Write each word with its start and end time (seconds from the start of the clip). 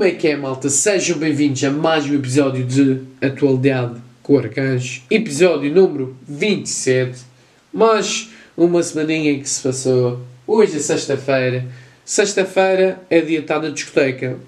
Como 0.00 0.08
é 0.08 0.14
que 0.14 0.28
é, 0.28 0.34
malta? 0.34 0.70
Sejam 0.70 1.18
bem-vindos 1.18 1.62
a 1.62 1.70
mais 1.70 2.06
um 2.06 2.14
episódio 2.14 2.64
de 2.64 3.02
Atualidade 3.20 4.00
com 4.22 4.32
o 4.32 4.38
Arcanjo, 4.38 5.02
episódio 5.10 5.70
número 5.70 6.16
27. 6.26 7.18
Mais 7.70 8.30
uma 8.56 8.82
semaninha 8.82 9.38
que 9.38 9.46
se 9.46 9.62
passou. 9.62 10.22
Hoje 10.46 10.78
é 10.78 10.80
sexta-feira. 10.80 11.66
Sexta-feira 12.02 12.98
é 13.10 13.20
dia 13.20 13.40
de 13.40 13.44
estar 13.44 13.60
na 13.60 13.68
discoteca, 13.68 14.38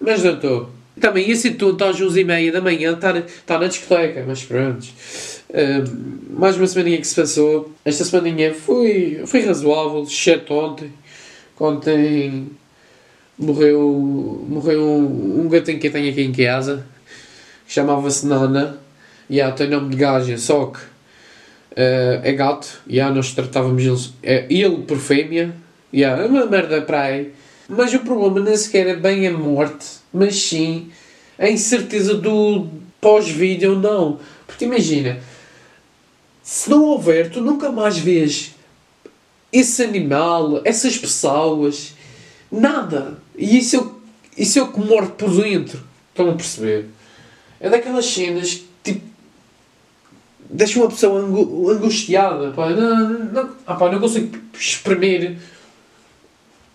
mas 0.00 0.24
não 0.24 0.34
estou. 0.34 0.70
Também 1.00 1.28
ia 1.28 1.36
ser 1.36 1.52
tudo 1.52 1.84
às 1.84 2.00
11h30 2.00 2.50
da 2.50 2.60
manhã 2.60 2.92
estar, 2.94 3.16
estar 3.16 3.60
na 3.60 3.68
discoteca, 3.68 4.24
mas 4.26 4.42
pronto. 4.42 4.88
Um, 5.54 6.36
mais 6.36 6.56
uma 6.56 6.66
semaninha 6.66 6.98
que 6.98 7.06
se 7.06 7.14
passou. 7.14 7.72
Esta 7.84 8.04
semaninha 8.04 8.52
foi, 8.52 9.22
foi 9.24 9.42
razoável, 9.42 10.02
exceto 10.02 10.52
ontem. 10.52 10.90
Ontem 11.60 12.48
morreu, 13.38 14.44
morreu 14.48 14.82
um, 14.82 15.42
um 15.42 15.48
gatinho 15.48 15.78
que 15.78 15.88
eu 15.88 15.92
tenho 15.92 16.10
aqui 16.10 16.22
em 16.22 16.32
casa, 16.32 16.86
que 17.66 17.72
chamava-se 17.72 18.26
Nana. 18.26 18.78
E 19.28 19.36
yeah, 19.36 19.54
tem 19.54 19.68
nome 19.68 19.90
de 19.90 19.96
gaja, 19.96 20.38
só 20.38 20.66
que 20.66 20.78
uh, 20.78 22.20
é 22.22 22.32
gato. 22.32 22.80
E 22.86 22.96
yeah, 22.96 23.14
nós 23.14 23.32
tratávamos 23.32 23.82
ele, 23.82 24.12
é, 24.22 24.46
ele 24.48 24.78
por 24.82 24.98
fêmea. 24.98 25.54
Yeah, 25.92 26.22
é 26.22 26.26
uma 26.26 26.46
merda 26.46 26.80
para 26.82 27.02
aí. 27.02 27.32
Mas 27.68 27.92
o 27.92 28.00
problema 28.00 28.40
nem 28.40 28.56
sequer 28.56 28.86
é 28.86 28.94
bem 28.94 29.26
a 29.26 29.32
morte, 29.32 29.86
mas 30.12 30.36
sim 30.36 30.90
a 31.38 31.48
incerteza 31.48 32.14
do 32.14 32.68
pós-vídeo 33.00 33.76
não. 33.76 34.20
Porque 34.46 34.64
imagina, 34.64 35.18
se 36.42 36.70
não 36.70 36.84
houver, 36.84 37.30
tu 37.30 37.40
nunca 37.40 37.70
mais 37.72 37.98
vês 37.98 38.54
esse 39.52 39.82
animal, 39.82 40.60
essas 40.64 40.96
pessoas, 40.96 41.95
nada. 42.50 43.18
E 43.36 43.58
isso 43.58 43.76
é, 43.76 44.40
isso 44.42 44.58
é 44.58 44.62
o 44.62 44.72
que 44.72 44.80
morre 44.80 45.08
por 45.08 45.30
dentro. 45.30 45.80
Estão 46.10 46.30
a 46.30 46.34
perceber? 46.34 46.86
É 47.60 47.68
daquelas 47.68 48.06
cenas 48.06 48.54
que 48.82 48.92
tipo, 48.92 49.06
deixa 50.50 50.78
uma 50.78 50.88
pessoa 50.88 51.20
angustiada. 51.20 52.50
Pá. 52.52 52.70
Não, 52.70 53.08
não, 53.08 53.50
ah, 53.66 53.74
pá, 53.74 53.90
não 53.90 54.00
consigo 54.00 54.36
exprimir 54.58 55.36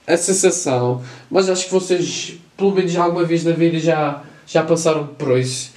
a 0.05 0.17
sensação. 0.17 1.03
Mas 1.29 1.49
acho 1.49 1.65
que 1.65 1.71
vocês, 1.71 2.35
pelo 2.57 2.71
menos 2.71 2.95
alguma 2.95 3.25
vez 3.25 3.43
na 3.43 3.51
vida, 3.51 3.79
já, 3.79 4.23
já 4.45 4.63
passaram 4.63 5.07
por 5.07 5.37
isso. 5.37 5.71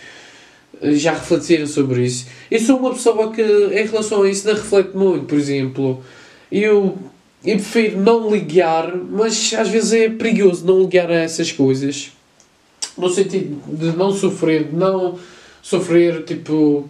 Já 0.83 1.13
refletiram 1.13 1.67
sobre 1.67 2.05
isso. 2.05 2.27
Eu 2.51 2.61
sou 2.61 2.79
uma 2.79 2.93
pessoa 2.93 3.33
que, 3.33 3.43
em 3.43 3.87
relação 3.87 4.23
a 4.23 4.29
isso, 4.29 4.47
não 4.47 4.55
reflete 4.55 4.95
muito. 4.95 5.27
Por 5.27 5.39
exemplo, 5.39 6.05
eu, 6.51 6.99
eu 7.45 7.57
prefiro 7.57 8.01
não 8.01 8.35
ligar, 8.35 8.97
mas 8.97 9.53
às 9.53 9.69
vezes 9.69 9.93
é 9.93 10.09
perigoso 10.09 10.65
não 10.65 10.81
ligar 10.81 11.11
a 11.11 11.15
essas 11.15 11.53
coisas. 11.53 12.11
No 12.97 13.11
sentido 13.11 13.61
de 13.67 13.97
não 13.97 14.13
sofrer, 14.13 14.65
de 14.65 14.75
não 14.75 15.19
sofrer, 15.61 16.25
tipo, 16.25 16.89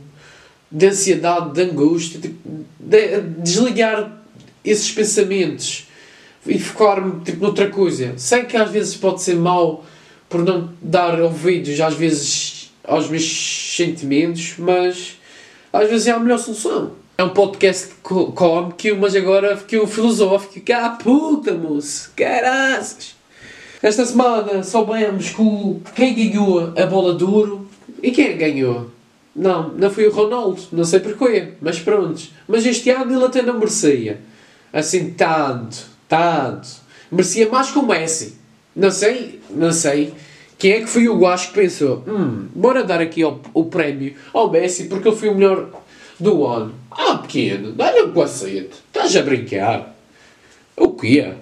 de 0.71 0.87
ansiedade, 0.87 1.53
de 1.53 1.63
angústia, 1.63 2.21
tipo, 2.21 2.39
de, 2.79 3.21
desligar 3.43 4.23
esses 4.65 4.91
pensamentos 4.93 5.89
e 6.47 6.59
focar-me 6.59 7.25
tipo, 7.25 7.43
noutra 7.43 7.69
coisa. 7.69 8.15
Sei 8.17 8.45
que 8.45 8.57
às 8.57 8.71
vezes 8.71 8.95
pode 8.95 9.23
ser 9.23 9.35
mau 9.35 9.85
por 10.29 10.45
não 10.45 10.71
dar 10.81 11.21
ouvidos 11.21 11.81
às 11.81 11.95
vezes 11.95 12.73
aos 12.85 13.09
meus 13.09 13.75
sentimentos, 13.77 14.55
mas 14.59 15.17
às 15.73 15.89
vezes 15.89 16.07
é 16.07 16.13
a 16.13 16.19
melhor 16.19 16.39
solução. 16.39 16.93
É 17.17 17.23
um 17.23 17.29
podcast 17.29 17.95
cómico, 18.03 18.77
mas 18.99 19.15
agora 19.15 19.57
fiquei 19.57 19.87
filosófico. 19.87 20.61
Que 20.65 20.73
ah, 20.73 20.91
puta, 20.91 21.55
moço, 21.55 22.13
caraças. 22.17 23.15
Esta 23.83 24.05
semana 24.05 24.63
soubemos 24.63 25.31
que 25.31 25.93
quem 25.95 26.15
ganhou 26.15 26.73
a 26.77 26.87
bola 26.87 27.15
duro 27.15 27.69
e 28.03 28.11
quem 28.11 28.37
ganhou? 28.37 28.91
Não, 29.35 29.69
não 29.71 29.91
foi 29.91 30.07
o 30.07 30.13
Ronaldo, 30.13 30.63
não 30.73 30.85
sei 30.85 31.01
porquê, 31.01 31.55
mas 31.61 31.79
pronto. 31.79 32.23
Mas 32.49 32.65
este 32.65 32.91
ano 32.91 33.15
ele 33.15 33.25
até 33.25 33.43
não 33.43 33.59
merecia. 33.59 34.21
Assim, 34.73 35.11
tanto 35.11 35.95
Tanto. 36.09 36.69
Merecia 37.11 37.49
mais 37.49 37.71
que 37.71 37.79
o 37.79 37.87
Messi. 37.87 38.37
Não 38.75 38.91
sei, 38.91 39.41
não 39.51 39.73
sei. 39.73 40.13
Quem 40.59 40.73
é 40.73 40.81
que 40.81 40.87
foi 40.87 41.09
o 41.09 41.19
gajo 41.19 41.49
que 41.49 41.55
pensou, 41.55 42.05
hum, 42.07 42.47
bora 42.55 42.85
dar 42.85 43.01
aqui 43.01 43.25
o, 43.25 43.41
o 43.53 43.65
prémio 43.65 44.15
ao 44.33 44.51
Messi 44.51 44.85
porque 44.85 45.09
ele 45.09 45.17
foi 45.17 45.29
o 45.29 45.35
melhor 45.35 45.69
do 46.19 46.47
ano. 46.47 46.75
Ah, 46.91 47.19
pequeno, 47.19 47.73
dá-lhe 47.73 48.03
um 48.03 48.13
cacete. 48.13 48.75
Estás 48.87 49.17
a 49.17 49.23
brincar? 49.23 49.95
O 50.77 50.93
quê? 50.93 51.33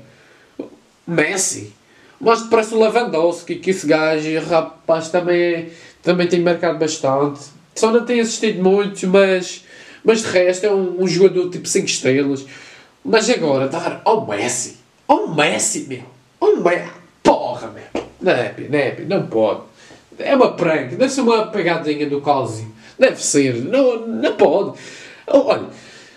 Messi. 1.06 1.72
Mas 2.20 2.42
parece 2.42 2.74
o 2.74 2.80
Lewandowski, 2.80 3.56
que 3.56 3.70
esse 3.70 3.86
gajo, 3.86 4.38
rapaz, 4.48 5.08
também, 5.08 5.70
também 6.02 6.28
tem 6.28 6.40
marcado 6.40 6.78
bastante. 6.78 7.40
Só 7.74 7.90
não 7.90 8.04
tem 8.04 8.20
assistido 8.20 8.62
muito, 8.62 9.06
mas, 9.08 9.64
mas 10.04 10.20
de 10.22 10.28
resto 10.28 10.66
é 10.66 10.72
um, 10.72 11.02
um 11.02 11.08
jogador 11.08 11.50
tipo 11.50 11.66
5 11.66 11.86
estrelas. 11.86 12.46
Mas 13.04 13.28
agora 13.28 13.68
dar 13.68 14.00
ao 14.04 14.24
Messi, 14.26 14.76
ao 15.08 15.34
Messi, 15.34 15.86
meu, 15.88 16.02
ao 16.38 16.62
Messi, 16.62 16.90
porra, 17.22 17.68
meu, 17.68 18.04
não 18.20 18.32
é, 18.32 18.54
não 18.68 18.78
é, 18.78 19.00
não 19.08 19.26
pode. 19.26 19.62
É 20.18 20.36
uma 20.36 20.52
prank, 20.52 20.96
ser 21.08 21.22
uma 21.22 21.46
pegadinha 21.46 22.08
do 22.08 22.20
calzinho. 22.20 22.72
Deve 23.02 23.20
ser, 23.20 23.56
não, 23.64 24.06
não 24.06 24.36
pode. 24.36 24.78
Olha, 25.26 25.70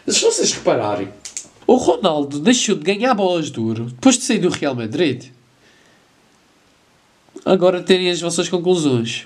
se 0.07 0.21
vocês 0.21 0.53
repararem, 0.53 1.09
o 1.65 1.77
Ronaldo 1.77 2.39
deixou 2.39 2.75
de 2.75 2.83
ganhar 2.83 3.15
bolas 3.15 3.49
de 3.49 3.59
ouro 3.59 3.85
depois 3.85 4.19
de 4.19 4.23
sair 4.23 4.37
do 4.37 4.49
Real 4.49 4.75
Madrid. 4.75 5.31
Agora 7.43 7.81
terem 7.81 8.11
as 8.11 8.21
vossas 8.21 8.47
conclusões. 8.47 9.25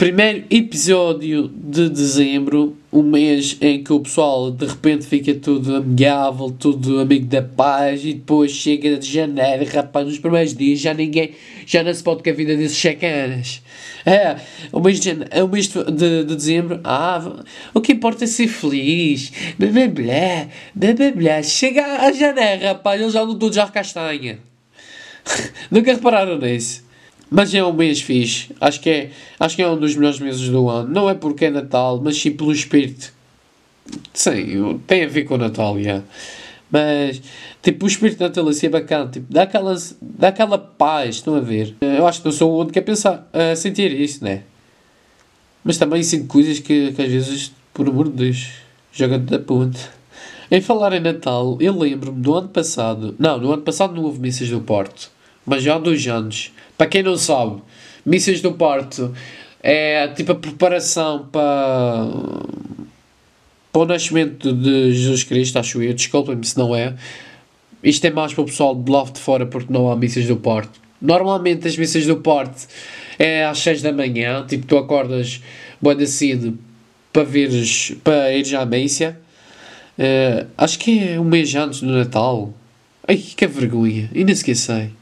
Primeiro 0.00 0.46
episódio 0.48 1.46
de 1.46 1.90
dezembro, 1.90 2.74
um 2.90 3.02
mês 3.02 3.58
em 3.60 3.84
que 3.84 3.92
o 3.92 4.00
pessoal 4.00 4.50
de 4.50 4.64
repente 4.64 5.06
fica 5.06 5.34
tudo 5.34 5.76
amigável, 5.76 6.50
tudo 6.50 7.00
amigo 7.00 7.26
da 7.26 7.42
paz, 7.42 8.02
e 8.02 8.14
depois 8.14 8.50
chega 8.50 8.96
de 8.96 9.06
janeiro, 9.06 9.62
rapaz, 9.66 10.06
nos 10.06 10.18
primeiros 10.18 10.54
dias 10.54 10.80
já 10.80 10.94
ninguém, 10.94 11.32
já 11.66 11.82
não 11.82 11.92
se 11.92 12.02
pode 12.02 12.22
com 12.22 12.30
a 12.30 12.32
vida 12.32 12.56
desses 12.56 12.78
chacanas. 12.78 13.62
É, 14.06 14.36
o 14.72 14.80
mês 14.80 15.00
de, 15.00 15.10
o 15.10 15.48
mês 15.48 15.68
de, 15.68 15.84
de, 15.84 16.24
de, 16.24 16.34
dezembro, 16.34 16.80
ah, 16.82 17.44
o 17.74 17.82
que 17.82 17.92
importa 17.92 18.24
é 18.24 18.26
ser 18.26 18.48
feliz, 18.48 19.30
blá 19.58 19.68
blá, 19.70 21.12
blá 21.14 21.42
Chega 21.42 21.84
a 21.84 22.10
janeiro, 22.10 22.64
rapaz, 22.64 22.98
eles 22.98 23.12
já 23.12 23.26
não 23.26 23.38
todos 23.38 23.54
já 23.54 23.68
castanha. 23.68 24.38
Nunca 25.70 25.92
repararam 25.92 26.38
nisso? 26.38 26.88
Mas 27.30 27.54
é 27.54 27.64
um 27.64 27.72
mês 27.72 28.00
fixe. 28.00 28.50
Acho 28.60 28.80
que, 28.80 28.90
é, 28.90 29.10
acho 29.38 29.54
que 29.54 29.62
é 29.62 29.68
um 29.68 29.78
dos 29.78 29.94
melhores 29.94 30.18
meses 30.18 30.48
do 30.48 30.68
ano. 30.68 30.92
Não 30.92 31.08
é 31.08 31.14
porque 31.14 31.44
é 31.44 31.50
Natal, 31.50 32.00
mas 32.02 32.20
sim 32.20 32.32
pelo 32.32 32.52
espírito. 32.52 33.12
Sim, 34.12 34.80
tem 34.86 35.04
a 35.04 35.08
ver 35.08 35.24
com 35.24 35.34
o 35.34 35.38
Natal, 35.38 35.78
yeah. 35.78 36.02
Mas, 36.70 37.20
tipo, 37.62 37.84
o 37.84 37.88
espírito 37.88 38.22
natalício 38.22 38.66
é 38.66 38.68
bacana. 38.68 39.10
Tipo, 39.10 39.32
dá 39.32 39.42
aquela, 39.42 39.76
dá 40.00 40.28
aquela 40.28 40.58
paz, 40.58 41.16
estão 41.16 41.34
a 41.34 41.40
ver? 41.40 41.74
Eu 41.80 42.06
acho 42.06 42.20
que 42.20 42.26
não 42.26 42.32
sou 42.32 42.52
o 42.52 42.60
único 42.60 42.78
a 42.78 42.82
pensar, 42.82 43.28
a 43.32 43.56
sentir 43.56 43.92
isso, 43.92 44.22
né? 44.22 44.42
Mas 45.64 45.76
também 45.76 46.02
sinto 46.02 46.26
coisas 46.26 46.58
que, 46.60 46.92
que 46.92 47.02
às 47.02 47.10
vezes, 47.10 47.52
por 47.74 47.88
amor 47.88 48.08
de 48.08 48.16
Deus, 48.16 48.48
joga 48.92 49.18
da 49.18 49.38
ponte. 49.38 49.80
Em 50.50 50.60
falar 50.60 50.92
em 50.92 51.00
Natal, 51.00 51.58
eu 51.60 51.76
lembro-me 51.76 52.20
do 52.20 52.34
ano 52.34 52.48
passado. 52.48 53.14
Não, 53.18 53.38
no 53.38 53.52
ano 53.52 53.62
passado 53.62 53.94
não 53.94 54.04
houve 54.04 54.20
missas 54.20 54.48
do 54.48 54.60
Porto. 54.60 55.10
Mas 55.44 55.62
já 55.62 55.74
há 55.74 55.78
dois 55.78 56.06
anos 56.06 56.52
para 56.80 56.86
quem 56.86 57.02
não 57.02 57.18
sabe, 57.18 57.60
Missas 58.06 58.40
do 58.40 58.54
Porto 58.54 59.12
é 59.62 60.08
tipo 60.08 60.32
a 60.32 60.34
preparação 60.34 61.28
para, 61.30 62.06
para 63.70 63.82
o 63.82 63.84
nascimento 63.84 64.50
de 64.50 64.90
Jesus 64.94 65.22
Cristo, 65.22 65.58
acho 65.58 65.82
eu. 65.82 65.92
Desculpem-me 65.92 66.42
se 66.42 66.56
não 66.56 66.74
é. 66.74 66.94
Isto 67.84 68.06
é 68.06 68.10
mais 68.10 68.32
para 68.32 68.40
o 68.40 68.46
pessoal 68.46 68.74
de 68.74 68.90
lá 68.90 69.04
de 69.04 69.20
fora 69.20 69.44
porque 69.44 69.70
não 69.70 69.92
há 69.92 69.94
missas 69.94 70.26
do 70.26 70.36
Porto. 70.36 70.80
Normalmente 71.02 71.68
as 71.68 71.76
missas 71.76 72.06
do 72.06 72.16
Porto 72.16 72.66
é 73.18 73.44
às 73.44 73.58
6 73.58 73.82
da 73.82 73.92
manhã, 73.92 74.46
tipo 74.48 74.64
tu 74.64 74.78
acordas 74.78 75.42
boa 75.82 76.06
cedo 76.06 76.58
para 77.12 77.24
vires, 77.24 77.94
para 78.02 78.32
ires 78.32 78.54
à 78.54 78.64
missa. 78.64 79.20
Uh, 79.98 80.46
acho 80.56 80.78
que 80.78 81.10
é 81.10 81.20
um 81.20 81.24
mês 81.24 81.54
antes 81.54 81.82
do 81.82 81.88
Natal. 81.88 82.54
Ai, 83.06 83.18
que 83.18 83.46
vergonha, 83.46 84.10
ainda 84.14 84.32
esqueci. 84.32 84.92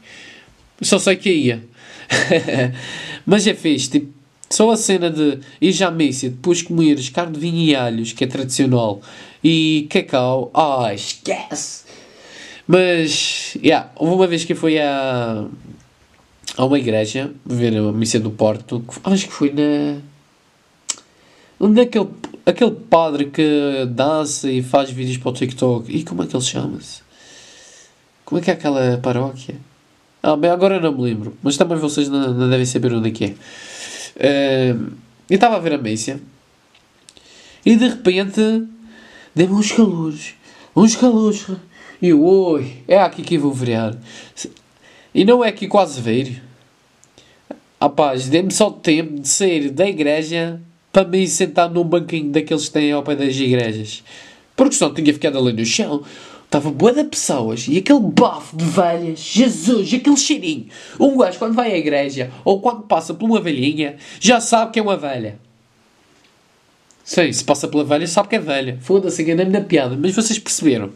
Só 0.81 0.99
sei 0.99 1.15
que 1.15 1.31
ia. 1.31 1.63
Mas 3.25 3.45
é 3.45 3.53
fixe, 3.53 3.89
tipo, 3.89 4.13
só 4.49 4.71
a 4.71 4.77
cena 4.77 5.11
de 5.11 5.39
ir 5.61 5.83
à 5.83 5.91
missa, 5.91 6.29
depois 6.29 6.61
comeres 6.61 7.09
carne 7.09 7.33
de 7.33 7.39
vinho 7.39 7.57
e 7.57 7.75
alhos, 7.75 8.13
que 8.13 8.23
é 8.23 8.27
tradicional, 8.27 8.99
e 9.43 9.87
cacau, 9.89 10.49
ah, 10.53 10.91
esquece! 10.93 11.83
Mas, 12.67 13.57
yeah, 13.63 13.91
uma 13.99 14.27
vez 14.27 14.45
que 14.45 14.55
fui 14.55 14.79
a, 14.79 15.45
a 16.57 16.65
uma 16.65 16.79
igreja, 16.79 17.31
ver 17.45 17.77
a 17.77 17.91
missa 17.91 18.19
do 18.19 18.31
Porto, 18.31 18.83
acho 19.03 19.27
que 19.27 19.33
foi 19.33 19.51
na... 19.51 20.01
Onde 21.59 21.81
é 21.81 21.83
aquele, 21.83 22.09
aquele 22.45 22.71
padre 22.71 23.25
que 23.25 23.85
dança 23.89 24.49
e 24.49 24.63
faz 24.63 24.89
vídeos 24.89 25.17
para 25.17 25.29
o 25.29 25.33
TikTok? 25.33 25.91
E 25.91 26.03
como 26.03 26.23
é 26.23 26.27
que 26.27 26.35
ele 26.35 26.43
chama-se? 26.43 27.01
Como 28.23 28.39
é 28.39 28.43
que 28.43 28.49
é 28.49 28.53
aquela 28.53 28.97
paróquia? 28.97 29.55
Ah, 30.21 30.35
bem, 30.35 30.51
agora 30.51 30.79
não 30.79 30.91
me 30.91 31.01
lembro, 31.01 31.37
mas 31.41 31.55
também 31.55 31.77
vocês 31.77 32.09
não, 32.09 32.33
não 32.33 32.49
devem 32.49 32.65
saber 32.65 32.93
onde 32.93 33.09
é 33.09 33.11
que 33.11 33.25
é. 33.25 34.73
Uh, 34.75 34.91
eu 35.29 35.35
estava 35.35 35.55
a 35.55 35.59
ver 35.59 35.73
a 35.73 35.77
Messia 35.77 36.19
e 37.65 37.75
de 37.75 37.87
repente 37.87 38.41
dei-me 39.33 39.53
uns 39.53 39.71
calores. 39.71 40.33
Uns 40.75 40.95
calores. 40.95 41.45
E 42.01 42.09
eu, 42.09 42.23
oi, 42.23 42.83
é 42.87 42.97
aqui 42.97 43.21
que 43.21 43.35
eu 43.35 43.41
vou 43.41 43.53
virar. 43.53 43.95
E 45.13 45.23
não 45.23 45.43
é 45.43 45.49
aqui 45.49 45.67
quase 45.67 46.01
ver. 46.01 46.41
Rapaz, 47.81 48.27
dê-me 48.27 48.51
só 48.51 48.69
tempo 48.69 49.21
de 49.21 49.27
sair 49.27 49.69
da 49.69 49.87
igreja 49.87 50.59
para 50.91 51.07
me 51.07 51.27
sentar 51.27 51.69
num 51.69 51.83
banquinho 51.83 52.31
daqueles 52.31 52.65
que 52.67 52.73
têm 52.73 52.91
ao 52.91 53.03
pé 53.03 53.15
das 53.15 53.35
igrejas. 53.35 54.03
Porque 54.55 54.75
senão 54.75 54.93
tinha 54.93 55.13
ficado 55.13 55.37
ali 55.37 55.53
no 55.53 55.65
chão. 55.65 56.03
Estava 56.49 56.71
boa 56.71 56.91
de 56.91 57.03
pessoas 57.03 57.67
e 57.67 57.77
aquele 57.77 57.99
bafo 57.99 58.57
de 58.57 58.65
velhas, 58.65 59.19
Jesus, 59.19 59.93
aquele 59.93 60.17
cheirinho. 60.17 60.65
Um 60.99 61.15
gajo 61.15 61.37
quando 61.37 61.53
vai 61.53 61.71
à 61.71 61.77
igreja 61.77 62.31
ou 62.43 62.59
quando 62.59 62.81
passa 62.87 63.13
por 63.13 63.27
uma 63.27 63.39
velhinha 63.39 63.97
já 64.19 64.41
sabe 64.41 64.71
que 64.71 64.79
é 64.79 64.81
uma 64.81 64.97
velha. 64.97 65.37
Sim, 67.03 67.31
se 67.31 67.43
passa 67.43 67.67
pela 67.67 67.83
velha 67.83 68.07
sabe 68.07 68.29
que 68.29 68.35
é 68.35 68.39
velha. 68.39 68.79
Foda-se, 68.81 69.21
enganei-me 69.21 69.51
na 69.51 69.61
piada, 69.61 69.95
mas 69.95 70.15
vocês 70.15 70.39
perceberam. 70.39 70.89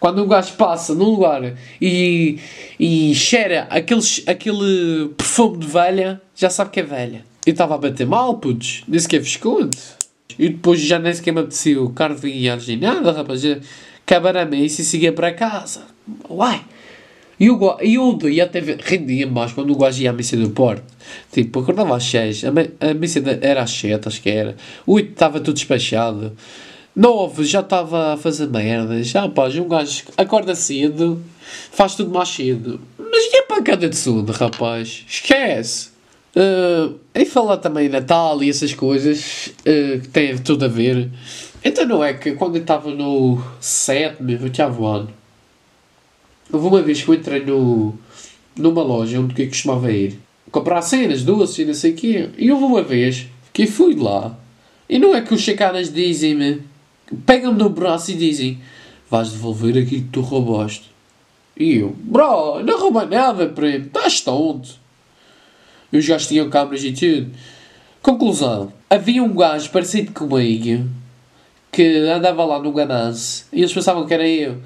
Quando 0.00 0.24
um 0.24 0.26
gajo 0.26 0.54
passa 0.54 0.92
num 0.92 1.10
lugar 1.10 1.54
e, 1.80 2.40
e 2.80 3.14
cheira 3.14 3.68
aquele, 3.70 4.02
aquele 4.26 5.08
perfume 5.16 5.58
de 5.58 5.68
velha, 5.68 6.20
já 6.34 6.50
sabe 6.50 6.72
que 6.72 6.80
é 6.80 6.82
velha. 6.82 7.24
Eu 7.46 7.52
estava 7.52 7.76
a 7.76 7.78
bater 7.78 8.08
mal, 8.08 8.38
putz, 8.38 8.82
que 9.08 9.14
é 9.14 9.20
visconde. 9.20 9.78
E 10.36 10.48
depois 10.48 10.80
já 10.80 10.98
nem 10.98 11.14
sequer 11.14 11.30
me 11.30 11.42
apeteceu 11.42 11.88
carne 11.90 12.16
de 12.16 12.22
vinhados 12.22 12.66
nem 12.66 12.76
nada, 12.76 13.12
rapaz. 13.12 13.42
Acabaram-me 14.06 14.64
e 14.64 14.70
se 14.70 14.84
seguia 14.84 15.12
para 15.12 15.32
casa. 15.32 15.82
Uai! 16.30 16.64
E 17.40 17.46
eu, 17.46 17.60
eu 17.80 18.30
ia 18.30 18.44
até 18.44 18.60
rendia 18.60 19.26
mais 19.26 19.52
quando 19.52 19.72
o 19.72 19.76
gajo 19.76 20.00
ia 20.00 20.10
à 20.10 20.12
missa 20.12 20.36
do 20.36 20.50
Porto. 20.50 20.84
Tipo, 21.32 21.58
acordava 21.58 21.96
às 21.96 22.04
6, 22.04 22.44
a, 22.44 22.90
a 22.90 22.94
missa 22.94 23.20
era 23.42 23.62
às 23.62 23.70
7, 23.70 24.06
acho 24.06 24.22
que 24.22 24.30
era. 24.30 24.56
8 24.86 25.10
estava 25.10 25.40
tudo 25.40 25.54
despachado. 25.54 26.32
9 26.94 27.44
já 27.44 27.60
estava 27.60 28.14
a 28.14 28.16
fazer 28.16 28.46
merda. 28.48 29.02
Já, 29.02 29.28
pá, 29.28 29.48
um 29.48 29.68
gajo 29.68 30.04
acorda 30.16 30.54
cedo, 30.54 31.20
faz 31.72 31.96
tudo 31.96 32.10
mais 32.10 32.28
cedo. 32.28 32.80
Mas 32.96 33.32
e 33.32 33.36
a 33.38 33.42
pancada 33.42 33.88
de 33.88 33.96
sono, 33.96 34.32
rapaz? 34.32 35.04
Esquece! 35.08 35.96
Uh, 36.36 36.94
e 37.14 37.24
falar 37.24 37.56
também 37.56 37.88
Natal 37.88 38.42
e 38.42 38.50
essas 38.50 38.74
coisas 38.74 39.54
uh, 39.60 40.00
que 40.00 40.08
têm 40.08 40.38
tudo 40.38 40.66
a 40.66 40.68
ver. 40.68 41.10
Então 41.66 41.84
não 41.84 42.04
é 42.04 42.14
que 42.14 42.30
quando 42.30 42.54
eu 42.54 42.62
estava 42.62 42.92
no 42.92 43.42
sétimo, 43.60 44.40
oitavo 44.40 44.86
ano, 44.86 45.10
houve 46.52 46.64
uma 46.64 46.80
vez 46.80 47.02
que 47.02 47.08
eu 47.08 47.14
entrei 47.16 47.44
no, 47.44 47.92
numa 48.56 48.84
loja 48.84 49.18
onde 49.18 49.42
eu 49.42 49.48
costumava 49.48 49.90
ir 49.90 50.16
comprar 50.52 50.80
cenas, 50.80 51.24
doces 51.24 51.58
e 51.58 51.64
não 51.64 51.74
sei 51.74 51.90
o 51.90 51.96
quê. 51.96 52.30
E 52.38 52.52
houve 52.52 52.62
uma 52.62 52.84
vez 52.84 53.26
que 53.52 53.66
fui 53.66 53.96
lá 53.96 54.38
e 54.88 54.96
não 54.96 55.12
é 55.12 55.20
que 55.20 55.34
os 55.34 55.40
checadas 55.40 55.92
dizem-me, 55.92 56.62
pegam-me 57.26 57.58
no 57.58 57.68
braço 57.68 58.12
e 58.12 58.14
dizem 58.14 58.60
vais 59.10 59.32
devolver 59.32 59.76
aquilo 59.76 60.04
que 60.04 60.10
tu 60.10 60.20
roubaste. 60.20 60.88
E 61.56 61.78
eu, 61.78 61.96
bro, 61.98 62.62
não 62.62 62.78
rouba 62.78 63.06
nada, 63.06 63.48
primo, 63.48 63.86
estás 63.86 64.20
tonto. 64.20 64.76
E 65.92 65.98
os 65.98 66.06
gajos 66.06 66.28
tinham 66.28 66.48
câmaras 66.48 66.84
e 66.84 66.92
tudo. 66.92 67.32
Conclusão. 68.00 68.72
Havia 68.88 69.20
um 69.20 69.34
gajo 69.34 69.68
parecido 69.70 70.12
comigo 70.12 70.88
que 71.72 71.98
andava 72.08 72.44
lá 72.44 72.58
no 72.58 72.72
Ganase 72.72 73.44
e 73.52 73.60
eles 73.60 73.72
pensavam 73.72 74.06
que 74.06 74.14
era 74.14 74.26
eu. 74.26 74.56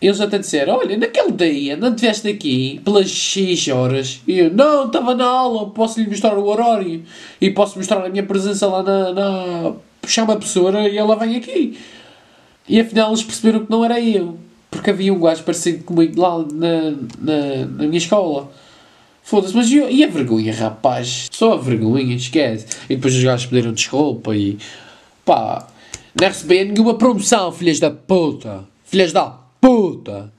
Eles 0.00 0.20
até 0.20 0.36
disseram, 0.36 0.78
olha, 0.78 0.96
naquele 0.96 1.30
dia 1.30 1.76
não 1.76 1.90
estiveste 1.90 2.28
aqui 2.28 2.80
pelas 2.84 3.08
X 3.08 3.68
horas. 3.68 4.20
E 4.26 4.40
eu, 4.40 4.52
não, 4.52 4.86
estava 4.86 5.14
na 5.14 5.24
aula, 5.24 5.70
posso 5.70 6.00
lhe 6.00 6.08
mostrar 6.08 6.36
o 6.36 6.44
horário. 6.44 7.04
E 7.40 7.50
posso 7.50 7.78
mostrar 7.78 8.04
a 8.04 8.08
minha 8.08 8.24
presença 8.24 8.66
lá 8.66 8.82
na... 8.82 9.12
na... 9.12 9.72
Chama 10.04 10.32
a 10.32 10.36
professora 10.36 10.88
e 10.88 10.98
ela 10.98 11.14
vem 11.14 11.36
aqui. 11.36 11.78
E 12.68 12.80
afinal 12.80 13.10
eles 13.10 13.22
perceberam 13.22 13.64
que 13.64 13.70
não 13.70 13.84
era 13.84 14.00
eu. 14.00 14.36
Porque 14.68 14.90
havia 14.90 15.14
um 15.14 15.20
gajo 15.20 15.44
parecido 15.44 15.84
comigo 15.84 16.20
lá 16.20 16.38
na, 16.38 16.90
na, 17.20 17.66
na 17.66 17.86
minha 17.86 17.98
escola. 17.98 18.50
Foda-se, 19.22 19.54
mas 19.54 19.70
e, 19.70 19.76
e 19.76 20.02
a 20.02 20.08
vergonha, 20.08 20.52
rapaz? 20.52 21.28
Só 21.30 21.52
a 21.52 21.56
vergonha, 21.56 22.16
esquece. 22.16 22.66
E 22.90 22.96
depois 22.96 23.14
os 23.14 23.22
gajos 23.22 23.46
pediram 23.46 23.72
desculpa 23.72 24.34
e. 24.34 24.58
pá. 25.24 25.68
Não 26.18 26.28
recebi 26.28 26.64
nenhuma 26.64 26.94
promoção, 26.94 27.50
filhas 27.52 27.80
da 27.80 27.90
puta. 27.90 28.64
Filhas 28.84 29.12
da 29.12 29.38
puta. 29.60 30.32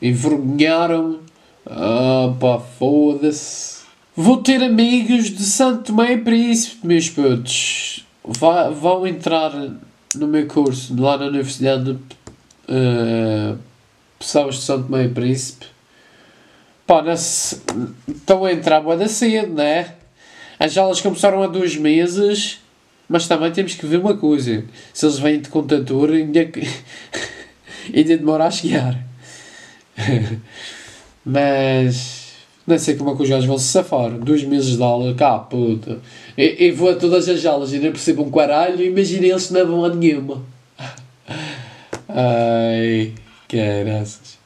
Envergonharam-me. 0.00 1.18
Ah, 1.66 2.34
pá, 2.40 2.58
foda-se. 2.58 3.78
Vou 4.16 4.38
ter 4.38 4.62
amigos 4.62 5.30
de 5.30 5.42
Santo 5.44 5.84
Tomé 5.84 6.14
e 6.14 6.18
Príncipe, 6.18 6.86
meus 6.86 7.08
putos. 7.10 8.04
Vá, 8.24 8.68
vão 8.70 9.06
entrar 9.06 9.52
no 10.14 10.26
meu 10.26 10.46
curso 10.46 10.94
lá 11.00 11.16
na 11.16 11.26
Universidade 11.26 11.84
de 11.84 11.90
uh, 11.92 13.58
Pessoas 14.18 14.56
de 14.56 14.60
Santo 14.62 14.86
Tomé 14.86 15.04
e 15.04 15.08
Príncipe 15.08 15.66
Pá, 16.88 17.04
estão 18.08 18.46
a 18.46 18.50
entrar 18.50 18.80
boa 18.80 18.96
da 18.96 19.06
cedo, 19.08 19.52
né? 19.52 19.92
As 20.58 20.74
aulas 20.78 21.02
começaram 21.02 21.42
há 21.42 21.46
dois 21.46 21.76
meses, 21.76 22.60
mas 23.08 23.26
também 23.26 23.50
temos 23.50 23.74
que 23.74 23.86
ver 23.86 23.98
uma 23.98 24.16
coisa. 24.16 24.64
Se 24.92 25.06
eles 25.06 25.18
vêm 25.18 25.40
de 25.40 25.48
contador, 25.48 26.10
ainda, 26.10 26.40
ainda 27.94 28.16
demora 28.18 28.46
a 28.46 28.50
chegar. 28.50 28.98
mas 31.24 32.28
não 32.66 32.78
sei 32.78 32.96
como 32.96 33.10
é 33.10 33.16
que 33.16 33.22
os 33.22 33.28
gajos 33.30 33.46
vão 33.46 33.58
se 33.58 33.68
safar. 33.68 34.10
Dois 34.10 34.44
meses 34.44 34.76
de 34.76 34.82
aula, 34.82 35.14
cá, 35.14 35.38
puta. 35.38 36.00
E, 36.36 36.70
vou 36.70 36.90
a 36.90 36.94
todas 36.94 37.26
as 37.28 37.46
aulas 37.46 37.72
e 37.72 37.78
nem 37.78 37.90
percebo 37.90 38.22
um 38.22 38.30
caralho. 38.30 38.82
Imagina 38.82 39.26
eles 39.26 39.50
não 39.50 39.66
vão 39.66 39.84
a 39.86 39.88
nenhuma. 39.88 40.42
Ai, 42.06 43.14
caraças. 43.48 44.38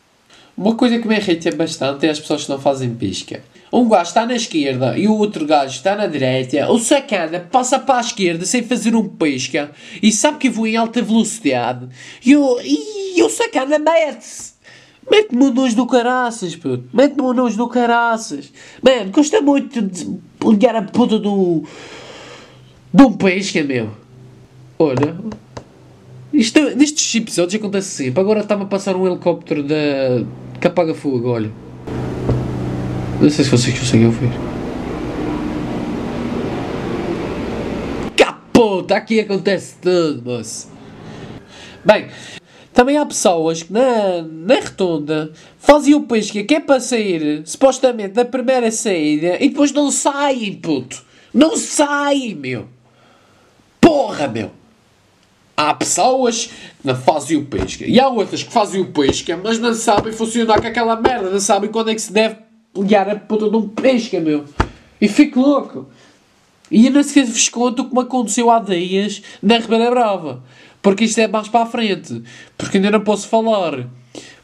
Uma 0.57 0.75
coisa 0.75 0.99
que 0.99 1.09
me 1.09 1.17
irrita 1.17 1.55
bastante 1.57 2.07
é 2.07 2.11
as 2.11 2.21
pessoas 2.21 2.45
que 2.45 2.51
não 2.51 2.59
fazem 2.59 2.95
pisca. 2.95 3.43
Um 3.73 3.89
gajo 3.89 4.09
está 4.09 4.27
na 4.27 4.35
esquerda 4.35 4.99
e 4.99 5.09
o 5.09 5.17
outro 5.17 5.47
gajo 5.47 5.75
está 5.75 5.97
na 5.97 6.07
direita. 6.07 6.71
O 6.71 6.79
sacana 6.79 7.41
passa 7.41 7.79
para 7.79 7.97
a 7.97 8.01
esquerda 8.01 8.45
sem 8.45 8.63
fazer 8.63 8.95
um 8.95 9.09
pisca 9.09 9.71
e 10.03 10.13
sabe 10.13 10.39
que 10.39 10.51
vou 10.51 10.67
em 10.67 10.77
alta 10.77 11.01
velocidade. 11.01 11.89
E 12.25 12.37
o, 12.37 12.61
e 12.61 13.23
o 13.23 13.31
sacana 13.31 13.79
mete-se. 13.79 14.53
Mete-me 15.11 15.51
nojo 15.51 15.75
do 15.75 15.87
caraças, 15.87 16.55
puto. 16.55 16.85
Mete-me 16.93 17.23
um 17.23 17.33
nojo 17.33 17.57
do 17.57 17.67
caraças. 17.67 18.53
Mano, 18.81 19.11
custa 19.11 19.41
muito 19.41 19.81
ligar 20.45 20.77
a 20.77 20.83
puta 20.83 21.19
do. 21.19 21.65
de 22.93 23.03
um 23.03 23.13
pisca, 23.13 23.65
meu. 23.65 23.91
Olha. 24.79 25.17
Isto, 26.33 26.61
nestes 26.77 27.15
episódios 27.15 27.61
acontece 27.61 27.89
sempre. 27.89 28.21
Agora 28.21 28.41
está-me 28.41 28.63
a 28.63 28.67
passar 28.67 28.97
um 28.97 29.07
helicóptero 29.07 29.63
da, 29.63 30.25
que 30.63 30.69
apaga 30.69 30.95
fogo, 30.95 31.29
olha. 31.29 31.51
Não 33.21 33.29
sei 33.29 33.45
se 33.45 33.51
vocês 33.51 33.77
conseguem 33.77 34.07
ouvir. 34.07 34.31
Capota, 38.17 38.95
aqui 38.95 39.19
acontece 39.19 39.75
tudo, 39.83 40.23
moço. 40.23 40.71
Bem, 41.85 42.07
também 42.73 42.97
há 42.97 43.05
pessoas 43.05 43.65
que 43.65 43.73
na, 43.73 44.23
na 44.23 44.61
rotunda 44.61 45.33
fazem 45.59 45.97
o 45.97 46.03
pesca 46.03 46.45
que 46.45 46.55
é 46.55 46.61
para 46.61 46.79
sair, 46.79 47.43
supostamente, 47.45 48.15
da 48.15 48.25
primeira 48.25 48.71
saída 48.71 49.39
e 49.41 49.49
depois 49.49 49.73
não 49.73 49.91
saem, 49.91 50.55
puto. 50.55 51.05
Não 51.35 51.57
saem, 51.57 52.37
meu. 52.37 52.69
Porra, 53.81 54.29
meu. 54.29 54.53
Há 55.63 55.75
pessoas 55.75 56.51
que 56.83 56.95
fazem 56.95 57.37
o 57.37 57.45
pesca. 57.45 57.85
E 57.87 58.01
há 58.01 58.09
outras 58.09 58.43
que 58.43 58.53
fazem 58.53 58.81
o 58.81 58.87
pesca, 58.87 59.37
mas 59.37 59.61
não 59.61 59.73
sabem 59.75 60.13
funcionar 60.13 60.61
com 60.61 60.67
aquela 60.67 60.97
merda. 60.97 61.31
Não 61.31 61.39
sabem 61.39 61.71
quando 61.71 61.91
é 61.91 61.95
que 61.95 62.03
se 62.03 62.13
deve 62.13 62.37
ligar 62.77 63.09
a 63.09 63.15
puta 63.15 63.49
de 63.49 63.57
um 63.57 63.69
pesca, 63.69 64.19
meu. 64.19 64.45
E 65.01 65.07
fico 65.07 65.41
louco. 65.41 65.89
E 66.69 66.87
eu 66.87 66.93
não 66.93 67.03
sei 67.05 67.25
se 67.27 67.33
vos 67.33 67.49
conto 67.49 67.83
o 67.83 67.89
que 67.89 67.95
me 67.95 68.01
aconteceu 68.01 68.51
há 68.51 68.59
dias 68.59 69.23
na 69.41 69.59
Ribeira 69.59 69.89
Brava. 69.91 70.43
Porque 70.83 71.05
isto 71.05 71.21
é 71.21 71.29
mais 71.29 71.47
para 71.47 71.63
a 71.63 71.67
frente. 71.67 72.23
Porque 72.59 72.79
ainda 72.79 72.91
não 72.91 73.01
posso 73.01 73.29
falar. 73.29 73.87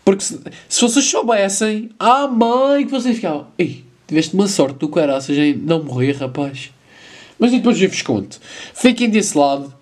Porque 0.04 0.22
se, 0.22 0.38
se 0.68 0.80
vocês 0.80 1.04
soubessem, 1.04 1.90
ah 1.98 2.28
mãe, 2.28 2.84
que 2.84 2.92
vocês 2.92 3.16
ficavam. 3.16 3.48
Ei, 3.58 3.84
tiveste 4.06 4.34
uma 4.34 4.46
sorte 4.46 4.78
do 4.78 4.88
caraças 4.88 5.36
em 5.36 5.56
não 5.56 5.82
morrer, 5.82 6.12
rapaz. 6.12 6.70
Mas 7.40 7.50
depois 7.50 7.82
eu 7.82 7.88
vos 7.88 8.02
conto. 8.02 8.40
Fiquem 8.72 9.10
desse 9.10 9.36
lado 9.36 9.76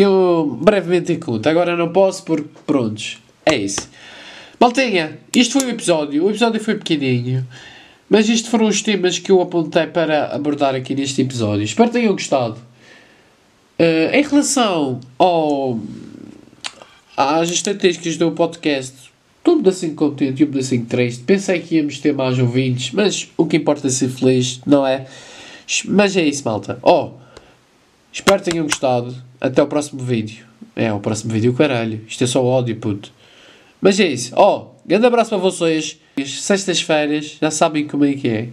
que 0.00 0.04
eu 0.06 0.58
brevemente 0.62 1.14
conto. 1.16 1.46
Agora 1.46 1.76
não 1.76 1.92
posso 1.92 2.24
porque, 2.24 2.48
prontos, 2.66 3.18
é 3.44 3.54
isso. 3.54 3.86
Maltinha, 4.58 5.18
isto 5.36 5.60
foi 5.60 5.68
o 5.68 5.70
episódio. 5.70 6.24
O 6.24 6.30
episódio 6.30 6.58
foi 6.58 6.76
pequenininho. 6.76 7.46
Mas 8.08 8.26
isto 8.26 8.48
foram 8.48 8.66
os 8.66 8.80
temas 8.80 9.18
que 9.18 9.30
eu 9.30 9.42
apontei 9.42 9.86
para 9.88 10.34
abordar 10.34 10.74
aqui 10.74 10.94
neste 10.94 11.20
episódio. 11.20 11.64
Espero 11.64 11.90
que 11.90 11.98
tenham 11.98 12.14
gostado. 12.14 12.56
Uh, 13.78 14.14
em 14.14 14.22
relação 14.22 15.00
ao, 15.18 15.78
às 17.14 17.50
estatísticas 17.50 18.16
do 18.16 18.32
podcast, 18.32 19.10
Estou 19.36 19.54
um 19.54 19.58
pedacinho 19.58 19.94
contente 19.94 20.42
e 20.42 20.46
um 20.46 20.50
pedacinho 20.50 20.86
triste. 20.86 21.24
Pensei 21.24 21.60
que 21.60 21.76
íamos 21.76 21.98
ter 21.98 22.14
mais 22.14 22.38
ouvintes, 22.38 22.92
mas 22.92 23.28
o 23.36 23.44
que 23.44 23.58
importa 23.58 23.86
é 23.86 23.90
ser 23.90 24.08
feliz, 24.08 24.60
não 24.66 24.86
é? 24.86 25.06
Mas 25.86 26.16
é 26.16 26.22
isso, 26.22 26.42
malta. 26.44 26.78
Oh, 26.82 27.12
espero 28.12 28.42
que 28.42 28.50
tenham 28.50 28.64
gostado. 28.64 29.14
Até 29.40 29.62
o 29.62 29.66
próximo 29.66 30.02
vídeo. 30.02 30.44
É, 30.76 30.92
o 30.92 31.00
próximo 31.00 31.32
vídeo, 31.32 31.52
caralho. 31.54 32.00
Isto 32.06 32.24
é 32.24 32.26
só 32.26 32.44
ódio, 32.44 32.76
puto. 32.76 33.12
Mas 33.80 33.98
é 33.98 34.06
isso. 34.06 34.34
Oh, 34.36 34.66
grande 34.84 35.06
abraço 35.06 35.30
para 35.30 35.38
vocês. 35.38 35.98
Sextas-feiras, 36.24 37.38
já 37.40 37.50
sabem 37.50 37.86
como 37.86 38.04
é 38.04 38.12
que 38.12 38.28
é. 38.28 38.48